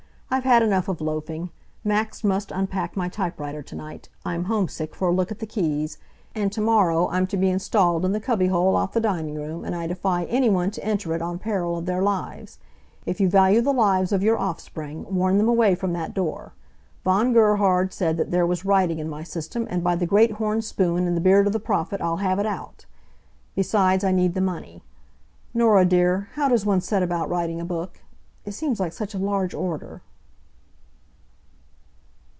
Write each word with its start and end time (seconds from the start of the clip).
"I've 0.33 0.45
had 0.45 0.63
enough 0.63 0.87
of 0.87 1.01
loafing. 1.01 1.49
Max 1.83 2.23
must 2.23 2.53
unpack 2.53 2.95
my 2.95 3.09
typewriter 3.09 3.61
to 3.63 3.75
night. 3.75 4.07
I'm 4.23 4.45
homesick 4.45 4.95
for 4.95 5.09
a 5.09 5.13
look 5.13 5.29
at 5.29 5.39
the 5.39 5.45
keys. 5.45 5.97
And 6.33 6.53
to 6.53 6.61
morrow 6.61 7.09
I'm 7.09 7.27
to 7.27 7.35
be 7.35 7.49
installed 7.49 8.05
in 8.05 8.13
the 8.13 8.21
cubbyhole 8.21 8.77
off 8.77 8.93
the 8.93 9.01
dining 9.01 9.35
room 9.35 9.65
and 9.65 9.75
I 9.75 9.87
defy 9.87 10.23
any 10.23 10.49
one 10.49 10.71
to 10.71 10.85
enter 10.85 11.13
it 11.13 11.21
on 11.21 11.37
peril 11.37 11.77
of 11.77 11.85
their 11.85 12.01
lives. 12.01 12.59
If 13.05 13.19
you 13.19 13.27
value 13.29 13.59
the 13.59 13.73
lives 13.73 14.13
of 14.13 14.23
your 14.23 14.37
offspring, 14.39 15.05
warn 15.13 15.37
them 15.37 15.49
away 15.49 15.75
from 15.75 15.91
that 15.93 16.13
door. 16.13 16.53
Von 17.03 17.33
Gerhard 17.33 17.91
said 17.91 18.15
that 18.15 18.31
there 18.31 18.47
was 18.47 18.63
writing 18.63 18.99
in 18.99 19.09
my 19.09 19.23
system, 19.23 19.67
and 19.69 19.83
by 19.83 19.97
the 19.97 20.07
Great 20.07 20.31
Horn 20.39 20.61
Spoon 20.61 21.07
and 21.07 21.17
the 21.17 21.19
Beard 21.19 21.45
of 21.45 21.51
the 21.51 21.59
Prophet, 21.59 21.99
I'll 21.99 22.15
have 22.23 22.39
it 22.39 22.45
out! 22.45 22.85
Besides, 23.53 24.05
I 24.05 24.13
need 24.13 24.33
the 24.35 24.39
money. 24.39 24.81
Norah 25.53 25.83
dear, 25.83 26.29
how 26.35 26.47
does 26.47 26.65
one 26.65 26.79
set 26.79 27.03
about 27.03 27.29
writing 27.29 27.59
a 27.59 27.65
book? 27.65 27.99
It 28.45 28.53
seems 28.53 28.79
like 28.79 28.93
such 28.93 29.13
a 29.13 29.17
large 29.19 29.53
order." 29.53 30.01